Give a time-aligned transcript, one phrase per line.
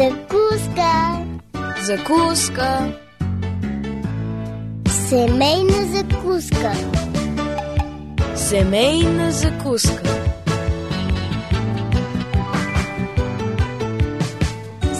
[0.00, 1.26] Закуска.
[1.82, 2.92] Закуска.
[5.08, 6.72] Семейна закуска.
[8.36, 10.02] Семейна закуска.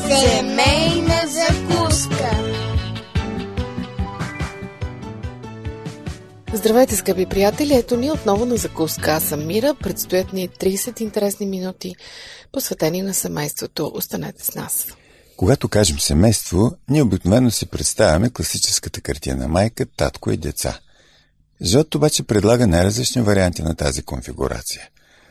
[0.09, 2.31] Семейна закуска.
[6.53, 7.75] Здравейте, скъпи приятели!
[7.75, 9.11] Ето ни отново на закуска.
[9.11, 9.75] Аз съм Мира.
[9.75, 11.95] Предстоят ни 30 интересни минути,
[12.53, 13.93] посветени на семейството.
[13.95, 14.97] Останете с нас.
[15.41, 20.79] Когато кажем семейство, ние обикновено си представяме класическата картина майка, татко и деца.
[21.63, 24.89] Живот обаче предлага най-различни варианти на тази конфигурация.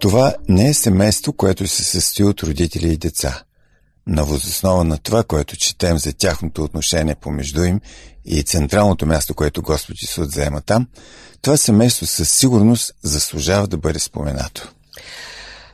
[0.00, 3.42] Това не е семейство, което се състои от родители и деца.
[4.06, 7.80] На възоснова на това, което четем за тяхното отношение помежду им
[8.24, 10.86] и централното място, което Господ Исус заема там,
[11.42, 14.72] това семейство със сигурност заслужава да бъде споменато.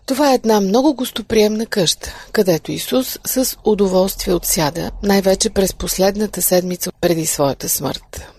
[0.07, 6.91] Това е една много гостоприемна къща, където Исус с удоволствие отсяда, най-вече през последната седмица
[7.01, 8.36] преди своята смърт.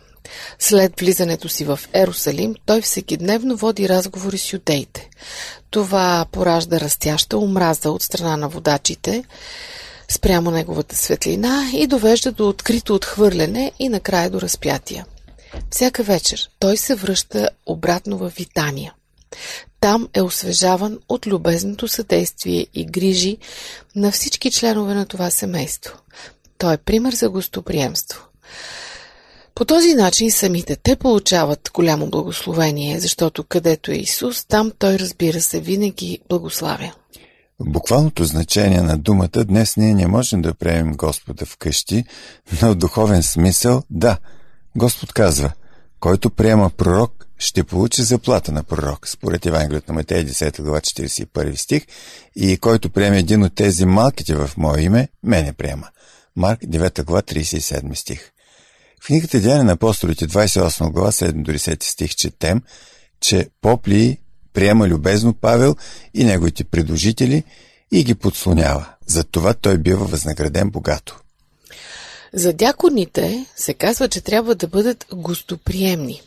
[0.60, 5.10] След влизането си в Ерусалим, той всекидневно води разговори с юдеите.
[5.70, 9.24] Това поражда растяща омраза от страна на водачите
[10.08, 15.06] спрямо неговата светлина и довежда до открито отхвърляне и накрая до разпятия.
[15.72, 18.94] Всяка вечер той се връща обратно в Витания.
[19.80, 23.38] Там е освежаван от любезното съдействие и грижи
[23.96, 25.98] на всички членове на това семейство.
[26.58, 28.28] Той е пример за гостоприемство.
[29.58, 35.42] По този начин самите те получават голямо благословение, защото където е Исус, там той разбира
[35.42, 36.94] се винаги благославя.
[37.60, 42.06] В буквалното значение на думата днес ние не можем да приемем Господа вкъщи,
[42.62, 44.18] но в духовен смисъл да.
[44.76, 45.52] Господ казва,
[46.00, 51.56] който приема пророк, ще получи заплата на пророк, според Евангелието на Матея 10 глава 41
[51.56, 51.86] стих,
[52.36, 55.88] и който приеме един от тези малките в мое име, мене приема.
[56.36, 58.32] Марк 9 глава 37 стих.
[59.02, 62.62] В книгата Деяния на апостолите 28 глава 7 до 10 стих четем,
[63.22, 64.18] че Попли
[64.54, 65.76] приема любезно Павел
[66.14, 67.44] и неговите предложители
[67.92, 68.86] и ги подслонява.
[69.08, 71.20] Затова той бива възнаграден богато.
[72.34, 76.22] За дяконите се казва, че трябва да бъдат гостоприемни.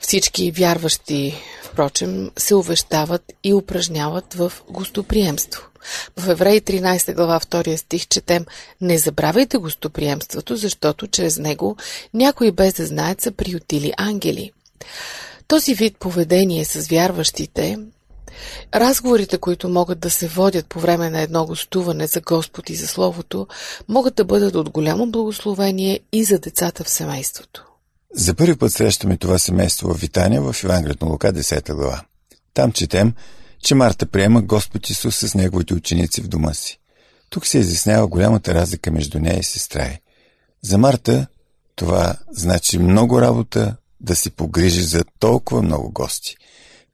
[0.00, 5.62] Всички вярващи, впрочем, се увещават и упражняват в гостоприемство.
[6.16, 8.46] В Евреи 13 глава 2 стих четем
[8.80, 11.76] Не забравяйте гостоприемството, защото чрез него
[12.14, 14.52] някои без да знаят са приютили ангели.
[15.48, 17.78] Този вид поведение с вярващите
[18.74, 22.86] Разговорите, които могат да се водят по време на едно гостуване за Господ и за
[22.86, 23.46] Словото,
[23.88, 27.64] могат да бъдат от голямо благословение и за децата в семейството.
[28.14, 32.02] За първи път срещаме това семейство в Витания в Евангелието на Лука 10 глава.
[32.54, 33.12] Там четем,
[33.62, 36.78] че Марта приема Господ Исус с неговите ученици в дома си.
[37.30, 39.98] Тук се изяснява голямата разлика между нея и сестра й.
[40.62, 41.26] За Марта
[41.76, 46.36] това значи много работа да си погрижи за толкова много гости.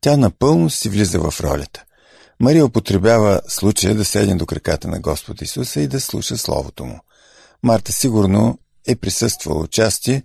[0.00, 1.84] Тя напълно си влиза в ролята.
[2.40, 7.00] Мария употребява случая да седне до краката на Господ Исуса и да слуша Словото му.
[7.62, 10.22] Марта сигурно е присъствала участие,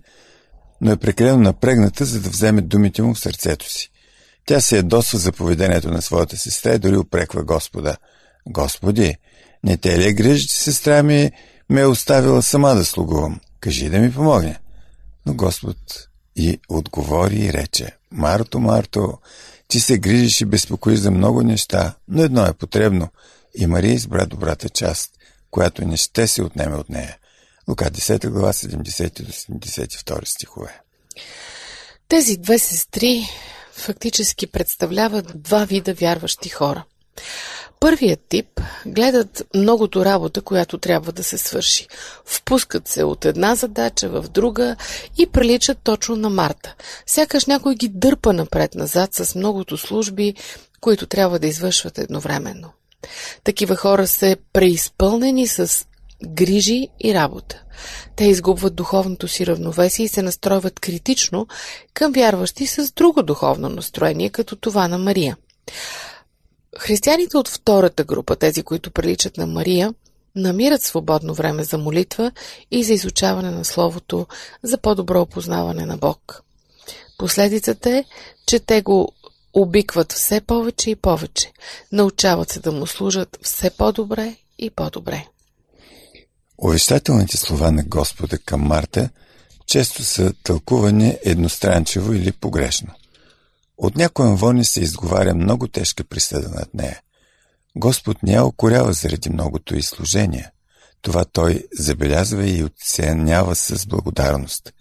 [0.80, 3.90] но е прекалено напрегната, за да вземе думите му в сърцето си.
[4.50, 7.96] Тя се ядосва за поведението на своята сестра и дори упреква Господа.
[8.46, 9.16] Господи,
[9.64, 11.32] не те ли е грижи, че сестра ми
[11.68, 13.40] ме е оставила сама да слугувам?
[13.60, 14.58] Кажи да ми помогне.
[15.26, 15.76] Но Господ
[16.36, 17.96] и отговори и рече.
[18.10, 19.18] Марто, Марто,
[19.68, 23.08] ти се грижиш и безпокоиш за много неща, но едно е потребно.
[23.54, 25.10] И Мария избра добрата част,
[25.50, 27.16] която не ще се отнеме от нея.
[27.68, 30.80] Лука 10 глава 70 до 72 стихове.
[32.08, 33.28] Тези две сестри
[33.80, 36.84] фактически представляват два вида вярващи хора.
[37.80, 41.88] Първият тип гледат многото работа, която трябва да се свърши.
[42.24, 44.76] Впускат се от една задача в друга
[45.18, 46.74] и приличат точно на Марта.
[47.06, 50.34] Сякаш някой ги дърпа напред-назад с многото служби,
[50.80, 52.70] които трябва да извършват едновременно.
[53.44, 55.86] Такива хора са преизпълнени с
[56.26, 57.62] грижи и работа.
[58.16, 61.46] Те изгубват духовното си равновесие и се настройват критично
[61.94, 65.36] към вярващи с друго духовно настроение, като това на Мария.
[66.78, 69.94] Християните от втората група, тези, които приличат на Мария,
[70.36, 72.32] намират свободно време за молитва
[72.70, 74.26] и за изучаване на Словото
[74.62, 76.42] за по-добро опознаване на Бог.
[77.18, 78.04] Последицата е,
[78.46, 79.12] че те го
[79.52, 81.52] обикват все повече и повече,
[81.92, 85.26] научават се да му служат все по-добре и по-добре.
[86.62, 89.10] Увещателните слова на Господа към Марта
[89.66, 92.94] често са тълкувани едностранчиво или погрешно.
[93.78, 97.00] От някоя вони се изговаря много тежка присъда над нея.
[97.76, 100.50] Господ не я окорява заради многото и служение.
[101.02, 104.72] Това той забелязва и оценява с благодарност.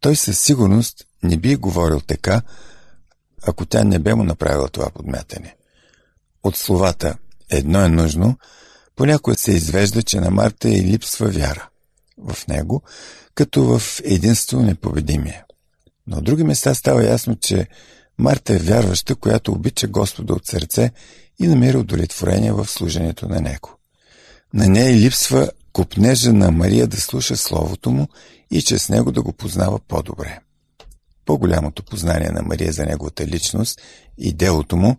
[0.00, 2.42] Той със сигурност не би говорил така,
[3.46, 5.56] ако тя не бе му направила това подмятане.
[6.42, 7.16] От словата
[7.50, 8.38] «едно е нужно»,
[8.98, 11.68] понякога се извежда, че на Марта и липсва вяра
[12.18, 12.82] в него,
[13.34, 15.44] като в единство непобедимия.
[16.06, 17.66] Но от други места става ясно, че
[18.18, 20.90] Марта е вярваща, която обича Господа от сърце
[21.38, 23.70] и намира удовлетворение в служението на Него.
[24.54, 28.08] На нея липсва купнежа на Мария да слуша Словото му
[28.50, 30.40] и чрез него да го познава по-добре.
[31.24, 33.80] По-голямото познание на Мария за неговата личност
[34.18, 34.96] и делото му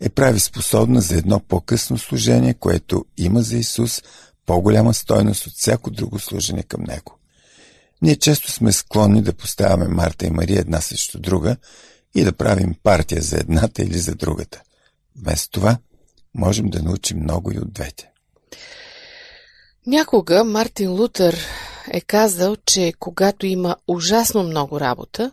[0.00, 4.02] е прави способна за едно по-късно служение, което има за Исус
[4.46, 7.18] по-голяма стойност от всяко друго служение към Него.
[8.02, 11.56] Ние често сме склонни да поставяме Марта и Мария една срещу друга
[12.14, 14.62] и да правим партия за едната или за другата.
[15.16, 15.78] Вместо това,
[16.34, 18.10] можем да научим много и от двете.
[19.86, 21.36] Някога Мартин Лутър
[21.90, 25.32] е казал, че когато има ужасно много работа,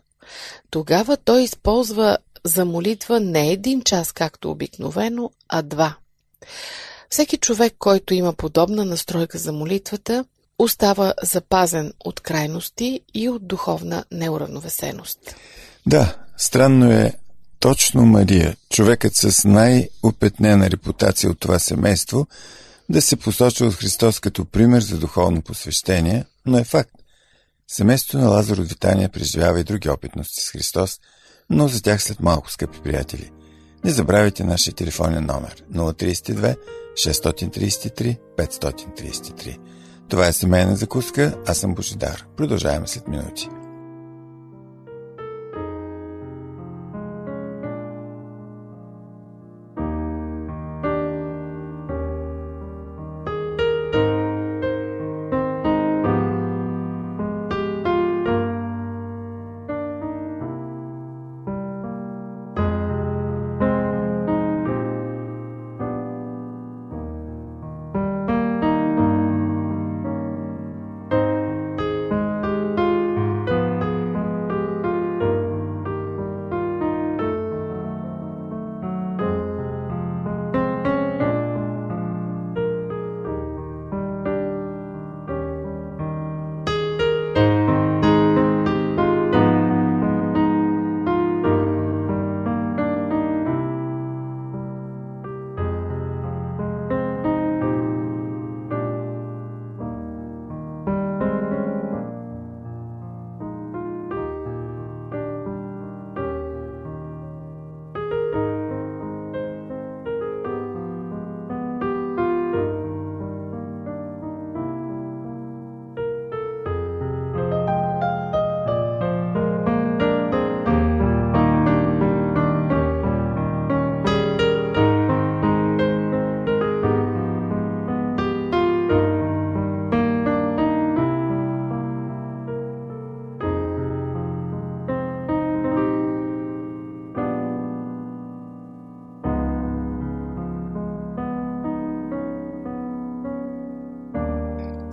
[0.70, 5.96] тогава той използва за молитва не един час, както обикновено, а два.
[7.10, 10.26] Всеки човек, който има подобна настройка за молитвата,
[10.60, 15.20] остава запазен от крайности и от духовна неуравновесеност.
[15.86, 17.14] Да, странно е
[17.60, 22.28] точно Мария, човекът с най-опетнена репутация от това семейство,
[22.90, 26.92] да се посочва от Христос като пример за духовно посвещение, но е факт.
[27.68, 31.00] Семейството на Лазар от Витания преживява и други опитности с Христос,
[31.50, 33.32] но за тях след малко, скъпи приятели.
[33.84, 36.58] Не забравяйте нашия телефонен номер 032
[36.94, 39.58] 633 533.
[40.10, 42.26] Това е семейна закуска, аз съм Божидар.
[42.38, 43.50] Продължаваме след минути.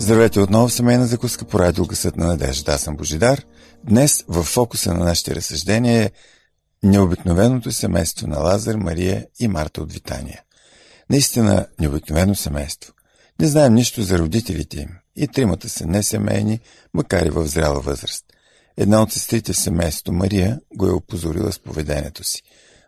[0.04, 2.72] Здравейте отново в семейна закуска по радио Гъсът на надежда.
[2.72, 3.44] Аз съм Божидар.
[3.84, 6.10] Днес в фокуса на нашите разсъждения е
[6.82, 10.42] необикновеното семейство на Лазар, Мария и Марта от Витания.
[11.10, 12.92] Наистина необикновено семейство.
[13.40, 14.88] Не знаем нищо за родителите им.
[15.16, 16.60] И тримата са несемейни,
[16.94, 18.24] макар и в зряла възраст.
[18.76, 22.42] Една от сестрите в семейството, Мария, го е опозорила с поведението си.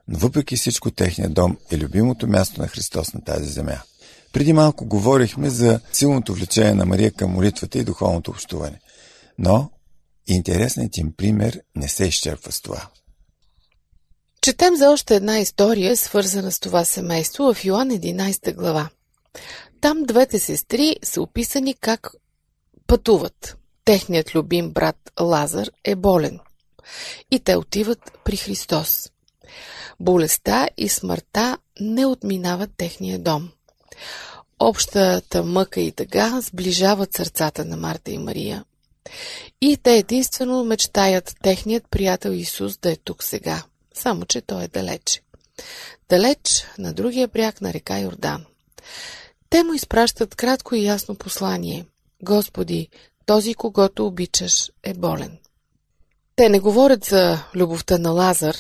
[0.09, 3.81] Но въпреки всичко, техният дом е любимото място на Христос на тази земя.
[4.37, 8.81] Преди малко говорихме за силното влечение на Мария към молитвата и духовното общуване.
[9.39, 9.71] Но
[10.27, 12.89] интересният им пример не се изчерпва с това.
[14.43, 18.89] Четем за още една история, свързана с това семейство в Йоан 11 глава.
[19.81, 22.11] Там двете сестри са описани как
[22.87, 23.57] пътуват.
[23.85, 26.39] Техният любим брат Лазар е болен.
[27.31, 29.11] И те отиват при Христос.
[30.01, 33.51] Болестта и смъртта не отминават техния дом.
[34.59, 38.65] Общата мъка и тъга сближават сърцата на Марта и Мария.
[39.61, 43.63] И те единствено мечтаят техният приятел Исус да е тук сега,
[43.95, 45.23] само че той е далеч.
[46.09, 48.45] Далеч на другия бряг на река Йордан.
[49.51, 51.87] Те му изпращат кратко и ясно послание.
[52.23, 52.89] Господи,
[53.27, 55.39] този, когато обичаш, е болен.
[56.37, 58.57] Те не говорят за любовта на Лазар,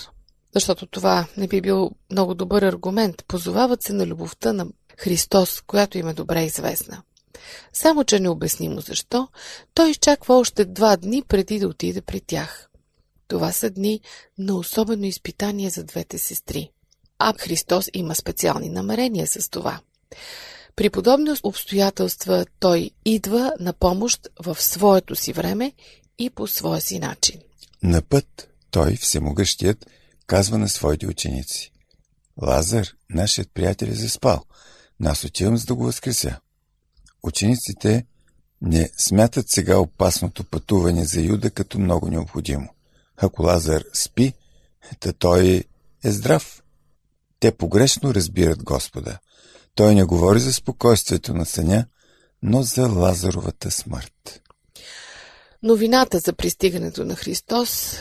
[0.54, 3.24] защото това не би бил много добър аргумент.
[3.28, 4.66] Позовават се на любовта на
[4.96, 7.02] Христос, която им е добре известна.
[7.72, 9.28] Само, че необяснимо защо,
[9.74, 12.68] той изчаква още два дни преди да отиде при тях.
[13.28, 14.00] Това са дни
[14.38, 16.70] на особено изпитание за двете сестри.
[17.18, 19.80] А Христос има специални намерения с това.
[20.76, 25.72] При подобни обстоятелства той идва на помощ в своето си време
[26.18, 27.40] и по своя си начин.
[27.82, 29.86] На път той, всемогъщият,
[30.26, 31.72] казва на своите ученици.
[32.42, 34.44] Лазар, нашият приятел, е заспал.
[35.00, 36.40] Нас отивам за да го възкреся.
[37.22, 38.06] Учениците
[38.62, 42.68] не смятат сега опасното пътуване за Юда като много необходимо.
[43.16, 44.32] Ако Лазар спи,
[45.00, 45.64] то той
[46.04, 46.62] е здрав.
[47.40, 49.18] Те погрешно разбират Господа.
[49.74, 51.86] Той не говори за спокойствието на съня,
[52.42, 54.42] но за Лазаровата смърт.
[55.62, 57.96] Новината за пристигането на Христос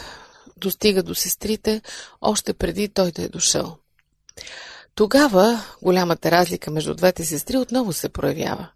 [0.58, 1.82] достига до сестрите
[2.22, 3.78] още преди той да е дошъл.
[4.96, 8.68] Тогава голямата разлика между двете сестри отново се проявява.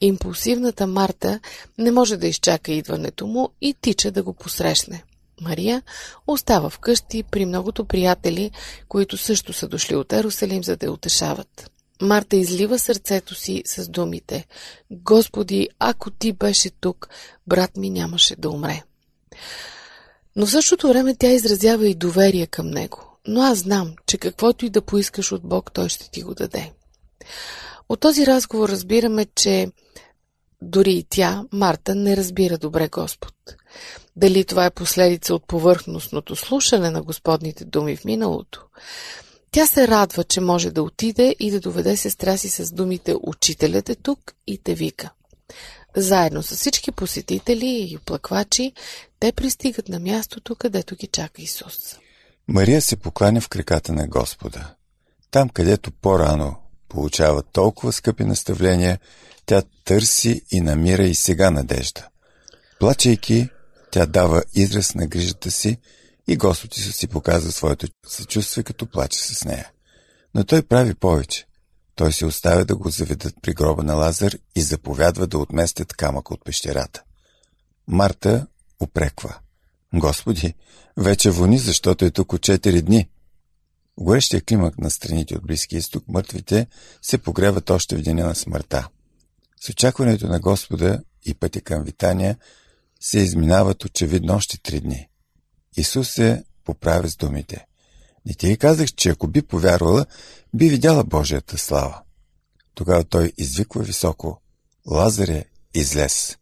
[0.00, 1.40] Импулсивната Марта
[1.78, 5.04] не може да изчака идването му и тича да го посрещне.
[5.40, 5.82] Мария
[6.26, 8.50] остава вкъщи при многото приятели,
[8.88, 11.70] които също са дошли от Ерусалим, за да я утешават.
[12.02, 14.46] Марта излива сърцето си с думите
[14.90, 17.08] Господи, ако ти беше тук,
[17.46, 18.82] брат ми нямаше да умре.
[20.36, 23.07] Но в същото време тя изразява и доверие към него.
[23.30, 26.72] Но аз знам, че каквото и да поискаш от Бог, Той ще ти го даде.
[27.88, 29.68] От този разговор разбираме, че
[30.62, 33.34] дори и тя, Марта, не разбира добре Господ.
[34.16, 38.64] Дали това е последица от повърхностното слушане на Господните думи в миналото?
[39.50, 43.88] Тя се радва, че може да отиде и да доведе сестра си с думите «Учителят
[43.88, 45.10] е тук» и те вика.
[45.96, 48.72] Заедно с всички посетители и оплаквачи,
[49.20, 51.98] те пристигат на мястото, където ги чака Исус.
[52.48, 54.74] Мария се покланя в краката на Господа.
[55.30, 56.56] Там, където по-рано
[56.88, 58.98] получава толкова скъпи наставления,
[59.46, 62.08] тя търси и намира и сега надежда.
[62.80, 63.48] Плачейки,
[63.90, 65.78] тя дава израз на грижата си
[66.28, 69.70] и Господ Исус си показва своето съчувствие, като плаче с нея.
[70.34, 71.46] Но той прави повече.
[71.94, 76.30] Той се оставя да го заведат при гроба на Лазар и заповядва да отместят камък
[76.30, 77.02] от пещерата.
[77.88, 78.46] Марта
[78.82, 79.38] упреква.
[79.94, 80.54] Господи,
[80.96, 83.08] вече вони, защото е тук от 4 дни.
[83.98, 86.66] Горещия климак на страните от Близкия изток мъртвите
[87.02, 88.88] се погреват още в деня на смъртта.
[89.60, 92.38] С очакването на Господа и пътя към Витания
[93.00, 95.08] се изминават очевидно още три дни.
[95.76, 97.66] Исус се поправя с думите.
[98.26, 100.06] Не ти казах, че ако би повярвала,
[100.54, 102.02] би видяла Божията слава?
[102.74, 104.40] Тогава той извиква високо.
[104.86, 106.36] Лазар е излез.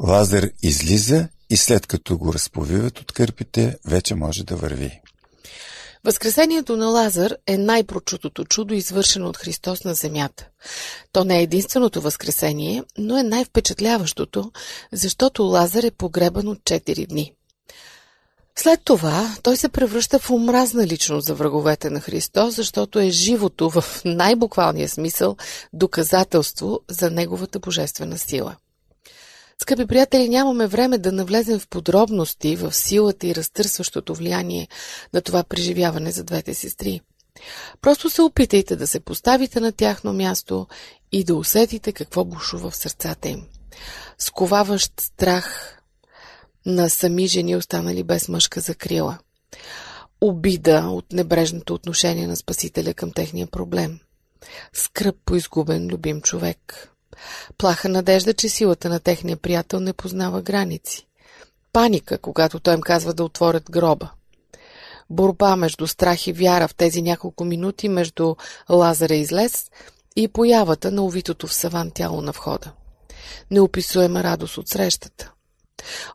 [0.00, 5.00] Лазар излиза и след като го разповиват от кърпите, вече може да върви.
[6.04, 10.48] Възкресението на Лазар е най-прочутото чудо, извършено от Христос на земята.
[11.12, 14.52] То не е единственото възкресение, но е най-впечатляващото,
[14.92, 17.32] защото Лазар е погребан от 4 дни.
[18.56, 23.70] След това той се превръща в омразна личност за враговете на Христос, защото е живото
[23.70, 25.36] в най-буквалния смисъл
[25.72, 28.56] доказателство за неговата божествена сила.
[29.62, 34.68] Скъпи приятели, нямаме време да навлезем в подробности в силата и разтърсващото влияние
[35.12, 37.00] на това преживяване за двете сестри.
[37.80, 40.66] Просто се опитайте да се поставите на тяхно място
[41.12, 43.46] и да усетите какво бушува в сърцата им.
[44.18, 45.78] Сковаващ страх
[46.66, 49.18] на сами жени, останали без мъжка закрила.
[50.20, 54.00] Обида от небрежното отношение на Спасителя към техния проблем.
[54.72, 56.91] Скръп по изгубен любим човек.
[57.58, 61.06] Плаха надежда, че силата на техния приятел не познава граници.
[61.72, 64.10] Паника, когато той им казва да отворят гроба.
[65.10, 68.36] Борба между страх и вяра в тези няколко минути между
[68.70, 69.70] Лазара излез
[70.16, 72.72] и появата на увитото в саван тяло на входа.
[73.50, 75.32] Неописуема радост от срещата.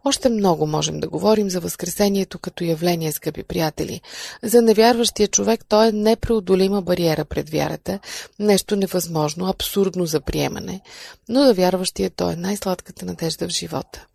[0.04, 4.02] Още много можем да говорим за Възкресението като явление, скъпи приятели.
[4.44, 8.00] За невярващия човек то е непреодолима бариера пред вярата,
[8.40, 10.82] нещо невъзможно, абсурдно за приемане,
[11.30, 14.06] но за вярващия то е най-сладката надежда в живота.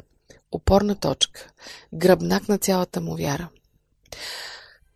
[0.52, 1.50] Опорна точка,
[1.94, 3.48] гръбнак на цялата му вяра.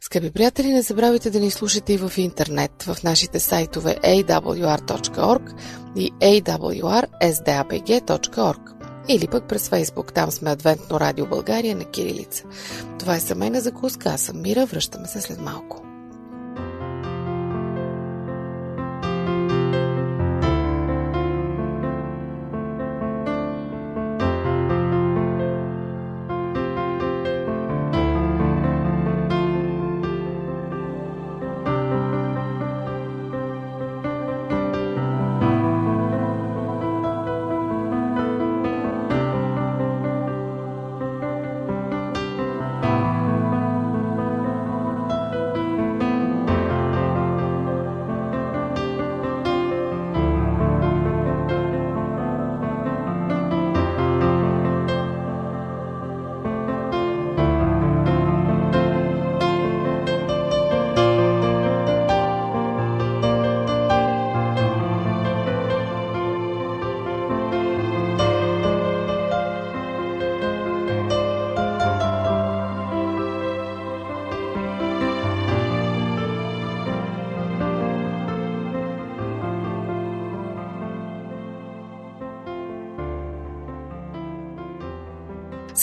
[0.01, 5.61] Скъпи приятели, не забравяйте да ни слушате и в интернет, в нашите сайтове awr.org
[5.97, 8.76] и awrsdapg.org
[9.09, 10.13] или пък през Фейсбук.
[10.13, 12.45] Там сме Адвентно радио България на Кирилица.
[12.99, 14.09] Това е семейна закуска.
[14.09, 14.67] Аз съм Мира.
[14.67, 15.86] Връщаме се след малко.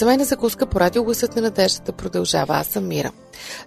[0.03, 2.55] Семейна закуска по радио Гласът на надеждата продължава.
[2.55, 3.11] Аз съм Мира.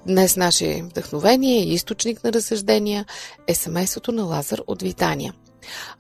[0.07, 3.07] Днес наше вдъхновение и източник на разсъждения
[3.47, 5.35] е семейството на Лазар от Витания.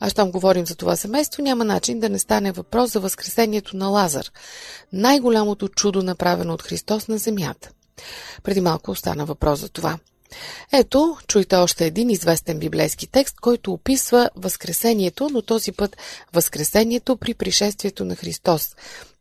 [0.00, 3.88] А щом говорим за това семейство, няма начин да не стане въпрос за възкресението на
[3.88, 4.26] Лазар.
[4.92, 7.70] Най-голямото чудо, направено от Христос на земята.
[8.42, 9.98] Преди малко остана въпрос за това.
[10.72, 15.96] Ето, чуйте още един известен библейски текст, който описва Възкресението, но този път
[16.32, 18.74] Възкресението при пришествието на Христос.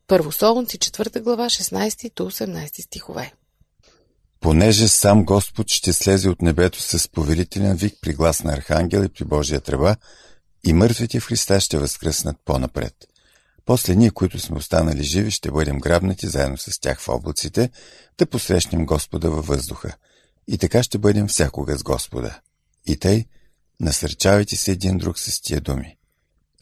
[0.08, 3.34] Първо Солунци, 4 глава, 16 до 18 стихове.
[4.40, 9.10] Понеже сам Господ ще слезе от небето с повелителен вик при глас на архангел и
[9.10, 9.96] при Божия тръба,
[10.64, 12.94] и мъртвите в Христа ще възкръснат по-напред.
[13.66, 17.70] После ние, които сме останали живи, ще бъдем грабнати заедно с тях в облаците,
[18.18, 19.96] да посрещнем Господа във въздуха.
[20.48, 22.40] И така ще бъдем всякога с Господа.
[22.86, 23.26] И тъй,
[23.80, 25.98] насърчавайте се един друг с тия думи.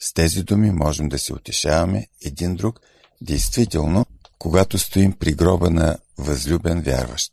[0.00, 2.80] С тези думи можем да се утешаваме един друг–
[3.20, 4.06] Действително,
[4.38, 7.32] когато стоим при гроба на възлюбен вярващ,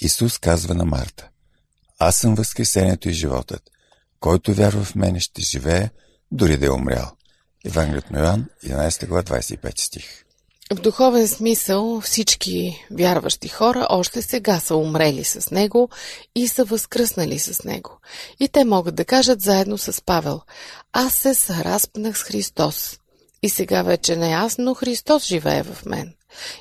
[0.00, 1.28] Исус казва на Марта,
[1.98, 3.62] Аз съм възкресението и животът.
[4.20, 5.90] Който вярва в мене ще живее,
[6.32, 7.10] дори да е умрял.
[7.64, 10.24] Евангелието на Йоан, 11 глава, 25 стих.
[10.72, 15.88] В духовен смисъл всички вярващи хора още сега са умрели с Него
[16.34, 17.98] и са възкръснали с Него.
[18.40, 20.40] И те могат да кажат заедно с Павел
[20.92, 22.99] Аз се съразпнах с Христос.
[23.42, 26.14] И сега вече не аз, но Христос живее в мен.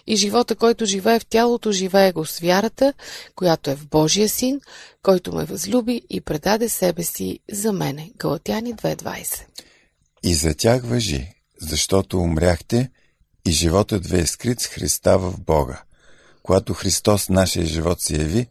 [0.08, 2.94] И живота, който живее в тялото, живее го с вярата,
[3.36, 4.62] която е в Божия син,
[5.04, 8.12] който ме възлюби и предаде себе си за мене.
[8.18, 9.42] Галатяни 2.20
[10.24, 12.90] И за тях въжи, защото умряхте
[13.48, 15.84] и животът ви е скрит с Христа в Бога.
[16.44, 18.48] Когато Христос нашия живот се яви,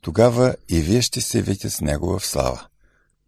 [0.00, 2.66] тогава и вие ще се явите с Него в слава.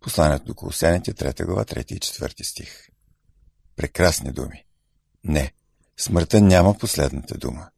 [0.01, 2.92] Посланието до Колосяните, 3 глава, 3 и 4 стих.
[3.77, 4.65] Прекрасни думи.
[5.25, 5.53] Не,
[5.97, 7.69] смъртта няма последната дума.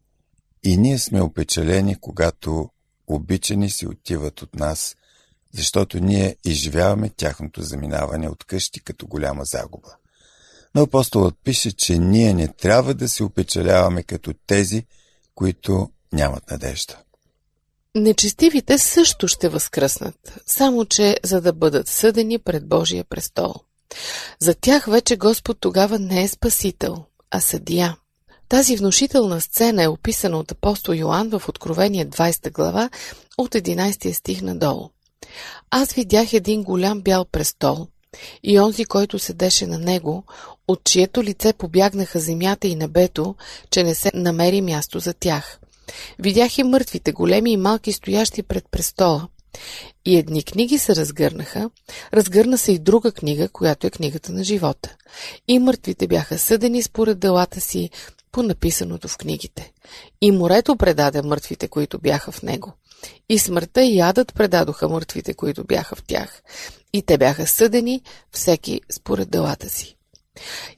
[0.63, 2.71] И ние сме опечалени, когато
[3.07, 4.97] обичани си отиват от нас,
[5.53, 9.97] защото ние изживяваме тяхното заминаване от къщи като голяма загуба.
[10.75, 14.87] Но апостолът пише, че ние не трябва да се опечаляваме като тези,
[15.35, 16.99] които нямат надежда.
[17.95, 23.55] Нечестивите също ще възкръснат, само че за да бъдат съдени пред Божия престол.
[24.41, 26.97] За тях вече Господ тогава не е спасител,
[27.31, 27.97] а съдия.
[28.49, 32.91] Тази внушителна сцена е описана от апостол Йоанн в Откровение 20 глава
[33.39, 34.91] от 11 стих надолу.
[35.71, 37.87] Аз видях един голям бял престол
[38.43, 40.25] и онзи, който седеше на него,
[40.69, 43.35] от чието лице побягнаха земята и небето,
[43.71, 45.59] че не се намери място за тях.
[46.19, 49.29] Видях и мъртвите, големи и малки, стоящи пред престола.
[50.05, 51.71] И едни книги се разгърнаха,
[52.13, 54.97] разгърна се и друга книга, която е книгата на живота.
[55.49, 57.91] И мъртвите бяха съдени според делата си
[58.33, 59.73] по написаното в книгите.
[60.21, 62.73] И морето предаде мъртвите, които бяха в него.
[63.29, 66.43] И смъртта и ядът предадоха мъртвите, които бяха в тях.
[66.93, 69.97] И те бяха съдени, всеки според делата си.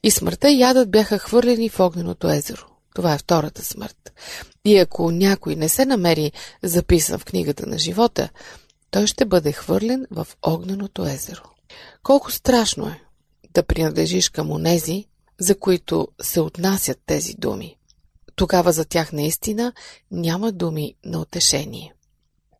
[0.03, 2.67] И смъртта и ядът бяха хвърлени в огненото езеро.
[2.95, 4.13] Това е втората смърт.
[4.65, 8.29] И ако някой не се намери записан в книгата на живота,
[8.97, 11.43] той ще бъде хвърлен в огненото езеро.
[12.03, 13.01] Колко страшно е
[13.55, 15.05] да принадлежиш към онези,
[15.41, 17.77] за които се отнасят тези думи.
[18.37, 19.73] Тогава за тях наистина
[20.11, 21.95] няма думи на утешение.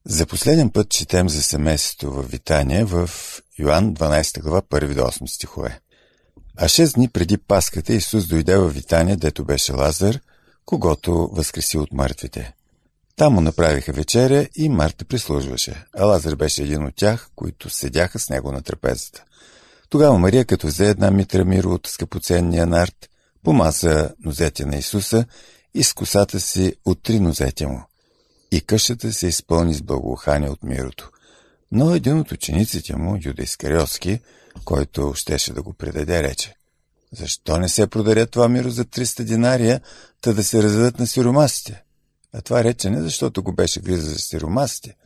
[0.05, 3.11] За последен път четем за семейството в Витания в
[3.59, 5.81] Йоанн 12 глава 1 до 8 стихове.
[6.57, 10.21] А 6 дни преди Паската Исус дойде в Витания, дето беше Лазар,
[10.65, 12.57] когато възкреси от мъртвите.
[13.17, 18.19] Там му направиха вечеря и Марта прислужваше, а Лазар беше един от тях, които седяха
[18.19, 19.25] с него на трапезата.
[19.89, 23.11] Тогава Мария, като взе една митра миро от скъпоценния нарт,
[23.45, 25.25] помаза нозете на Исуса
[25.75, 27.83] и с косата си от три нозете му.
[28.51, 31.11] И къщата се изпълни с благоухание от мирото.
[31.73, 34.21] Но един от учениците му, Юда Искариотски,
[34.65, 36.55] който щеше да го предаде, рече
[37.13, 39.81] Защо не се продаде това миро за 300 динария,
[40.21, 41.83] та да се раздадат на сиромасите?
[42.39, 44.97] А това рече не защото го беше гриза за сиромасите,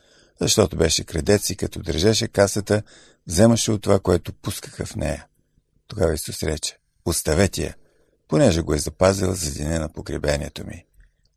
[0.40, 2.82] защото беше крадец и като държеше касата,
[3.26, 5.26] вземаше от това, което пускаха в нея.
[5.86, 7.74] Тогава Исус рече, оставете я,
[8.28, 10.84] понеже го е запазил за деня на погребението ми.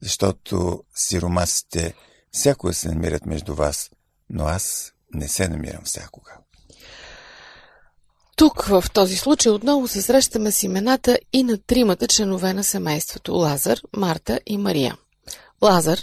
[0.01, 1.93] Защото сиромасите
[2.31, 3.89] всякога се намират между вас,
[4.29, 6.31] но аз не се намирам всякога.
[8.35, 13.33] Тук, в този случай, отново се срещаме с имената и на тримата членове на семейството–
[13.35, 14.97] Лазар, Марта и Мария.
[15.63, 15.99] Лазар,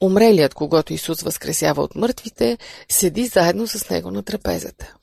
[0.00, 4.94] умрелият, когато Исус възкресява от мъртвите, седи заедно с него на трапезата.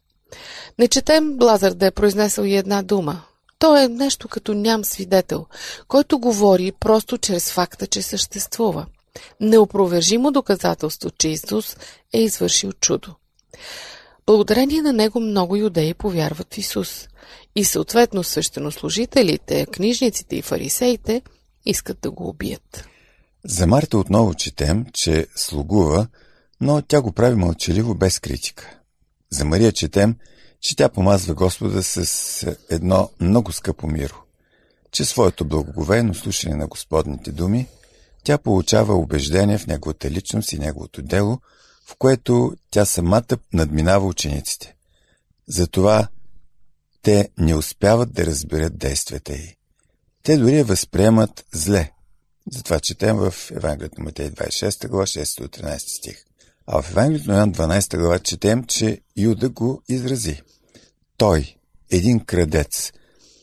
[0.80, 3.22] Не четем Лазар да е произнесъл и една дума.
[3.60, 5.46] Той е нещо като ням свидетел,
[5.88, 8.86] който говори просто чрез факта, че съществува.
[9.40, 11.78] Неопровержимо доказателство, че Исус
[12.14, 13.16] е извършил чудо.
[14.26, 17.08] Благодарение на него много юдеи повярват в Исус.
[17.56, 21.22] И съответно свещенослужителите, книжниците и фарисеите
[21.66, 22.90] искат да го убият.
[23.46, 26.08] За Марта отново четем, че слугува,
[26.62, 28.80] но тя го прави мълчаливо без критика.
[29.32, 30.16] За Мария четем,
[30.62, 34.24] че тя помазва Господа с едно много скъпо миро.
[34.92, 37.68] Че своето благоговейно слушане на Господните думи,
[38.24, 41.40] тя получава убеждение в неговата личност и неговото дело,
[41.88, 44.76] в което тя самата надминава учениците.
[45.48, 46.08] Затова
[47.02, 49.56] те не успяват да разберат действията й.
[50.24, 51.92] Те дори я възприемат зле.
[52.52, 56.24] Затова четем в Евангелието на Матей 26 глава 6 13 стих.
[56.68, 60.42] А в Евангелието на Ян 12 глава четем, че Юда го изрази.
[61.18, 61.56] Той,
[61.92, 62.92] един крадец,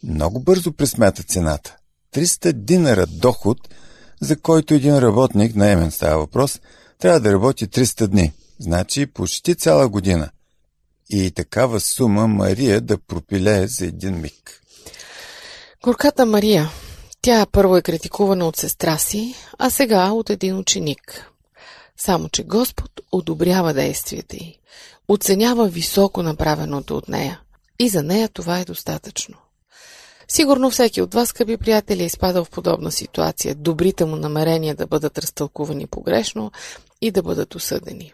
[0.02, 1.76] много бързо пресмята цената.
[2.14, 3.58] 300 динара доход,
[4.20, 6.60] за който един работник, наемен става въпрос,
[6.98, 8.32] трябва да работи 300 дни.
[8.58, 10.30] Значи почти цяла година.
[11.10, 14.62] И такава сума Мария да пропилее за един миг.
[15.84, 16.70] Горката Мария.
[17.26, 21.32] Тя първо е критикувана от сестра си, а сега от един ученик.
[21.96, 24.58] Само, че Господ одобрява действията й,
[25.08, 27.40] оценява високо направеното от нея.
[27.78, 29.34] И за нея това е достатъчно.
[30.28, 34.86] Сигурно всеки от вас, скъпи приятели, е изпадал в подобна ситуация, добрите му намерения да
[34.86, 36.52] бъдат разтълкувани погрешно
[37.00, 38.12] и да бъдат осъдени.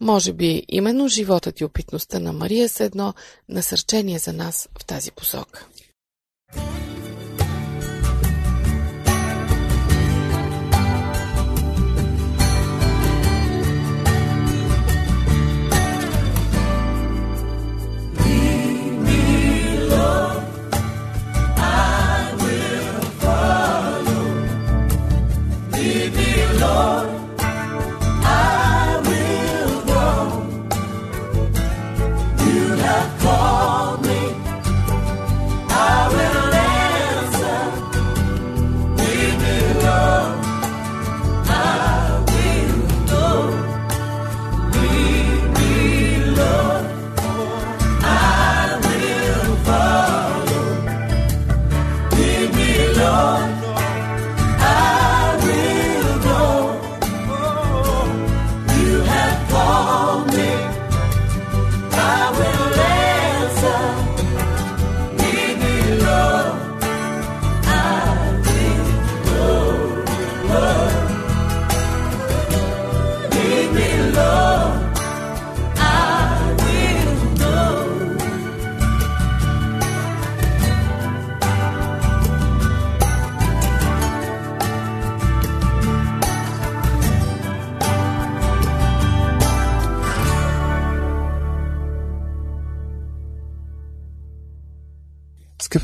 [0.00, 3.14] Може би именно животът и опитността на Мария са едно
[3.48, 5.66] насърчение за нас в тази посока.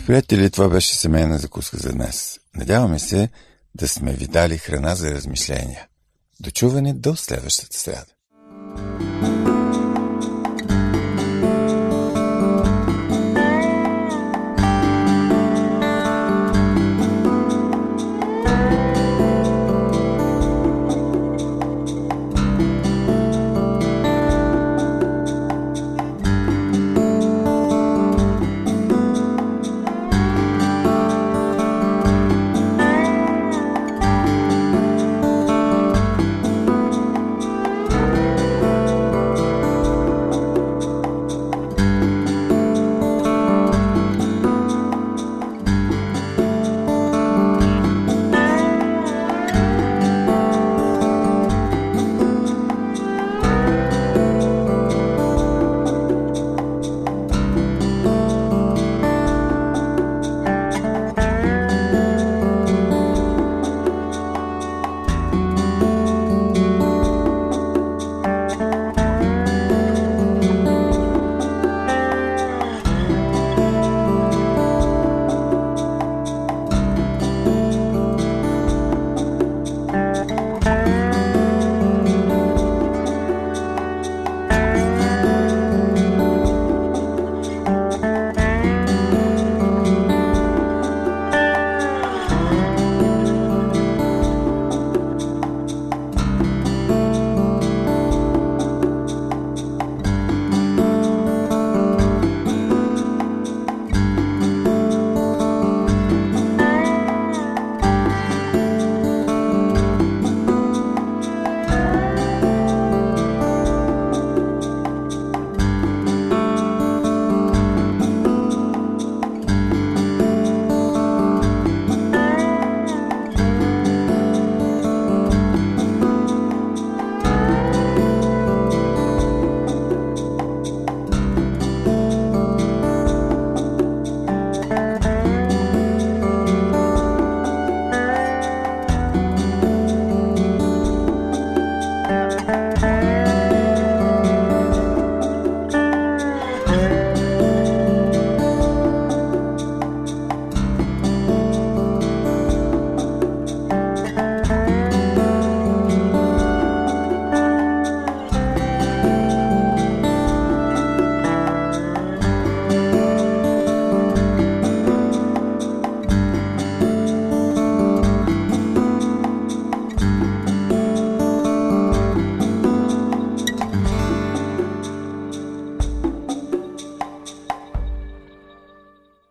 [0.09, 2.41] Приятели, това беше семейна закуска за днес.
[2.55, 3.29] Надяваме се
[3.75, 5.87] да сме ви дали храна за размишления.
[6.41, 8.18] Дочуване до следващата сряда.